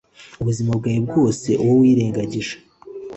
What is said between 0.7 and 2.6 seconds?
bwawe bwose, uwo wirengagije